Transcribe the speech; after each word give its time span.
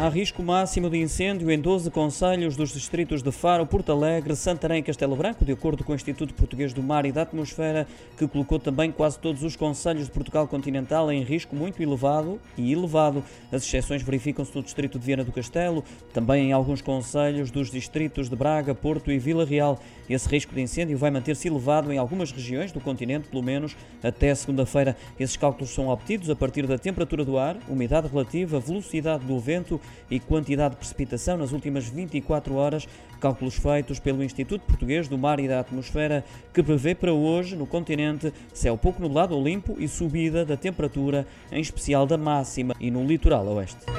Há 0.00 0.08
risco 0.08 0.44
máximo 0.44 0.88
de 0.88 0.96
incêndio 0.96 1.50
em 1.50 1.58
12 1.58 1.90
conselhos 1.90 2.56
dos 2.56 2.70
distritos 2.70 3.20
de 3.20 3.32
Faro, 3.32 3.66
Porto 3.66 3.90
Alegre, 3.90 4.36
Santarém 4.36 4.78
e 4.78 4.82
Castelo 4.84 5.16
Branco, 5.16 5.44
de 5.44 5.50
acordo 5.50 5.82
com 5.82 5.90
o 5.90 5.94
Instituto 5.96 6.32
Português 6.34 6.72
do 6.72 6.80
Mar 6.80 7.04
e 7.04 7.10
da 7.10 7.22
Atmosfera, 7.22 7.84
que 8.16 8.28
colocou 8.28 8.60
também 8.60 8.92
quase 8.92 9.18
todos 9.18 9.42
os 9.42 9.56
conselhos 9.56 10.04
de 10.04 10.12
Portugal 10.12 10.46
continental 10.46 11.10
em 11.10 11.24
risco 11.24 11.56
muito 11.56 11.82
elevado 11.82 12.40
e 12.56 12.72
elevado. 12.72 13.24
As 13.50 13.64
exceções 13.64 14.00
verificam-se 14.00 14.54
no 14.54 14.62
distrito 14.62 15.00
de 15.00 15.04
Viana 15.04 15.24
do 15.24 15.32
Castelo, 15.32 15.82
também 16.12 16.50
em 16.50 16.52
alguns 16.52 16.80
conselhos 16.80 17.50
dos 17.50 17.68
distritos 17.68 18.30
de 18.30 18.36
Braga, 18.36 18.76
Porto 18.76 19.10
e 19.10 19.18
Vila 19.18 19.44
Real. 19.44 19.80
Esse 20.08 20.28
risco 20.28 20.54
de 20.54 20.60
incêndio 20.60 20.96
vai 20.96 21.10
manter-se 21.10 21.48
elevado 21.48 21.92
em 21.92 21.98
algumas 21.98 22.30
regiões 22.30 22.70
do 22.70 22.78
continente, 22.78 23.26
pelo 23.26 23.42
menos 23.42 23.76
até 24.00 24.32
segunda-feira. 24.32 24.96
Esses 25.18 25.36
cálculos 25.36 25.70
são 25.70 25.88
obtidos 25.88 26.30
a 26.30 26.36
partir 26.36 26.68
da 26.68 26.78
temperatura 26.78 27.24
do 27.24 27.36
ar, 27.36 27.56
umidade 27.68 28.06
relativa, 28.06 28.60
velocidade 28.60 29.24
do 29.24 29.40
vento 29.40 29.80
e 30.10 30.18
quantidade 30.18 30.74
de 30.74 30.78
precipitação 30.78 31.36
nas 31.36 31.52
últimas 31.52 31.88
24 31.88 32.54
horas, 32.54 32.88
cálculos 33.20 33.56
feitos 33.56 33.98
pelo 33.98 34.22
Instituto 34.22 34.62
Português 34.62 35.08
do 35.08 35.18
Mar 35.18 35.40
e 35.40 35.48
da 35.48 35.60
Atmosfera, 35.60 36.24
que 36.52 36.62
prevê 36.62 36.94
para 36.94 37.12
hoje, 37.12 37.56
no 37.56 37.66
continente, 37.66 38.32
céu 38.52 38.76
pouco 38.76 39.02
nublado 39.02 39.34
ou 39.34 39.42
limpo 39.42 39.76
e 39.78 39.88
subida 39.88 40.44
da 40.44 40.56
temperatura, 40.56 41.26
em 41.50 41.60
especial 41.60 42.06
da 42.06 42.16
máxima 42.16 42.74
e 42.80 42.90
no 42.90 43.04
litoral 43.04 43.46
oeste. 43.48 43.97